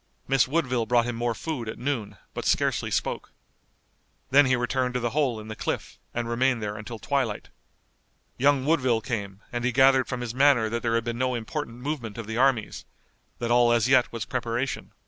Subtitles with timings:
[0.27, 3.33] Miss Woodville brought him more food at noon, but scarcely spoke.
[4.31, 7.49] Then he returned to the hole in the cliff, and remained there until twilight.
[8.35, 11.81] Young Woodville came, and he gathered from his manner that there had been no important
[11.83, 12.83] movement of the armies,
[13.37, 14.91] that all as yet was preparation.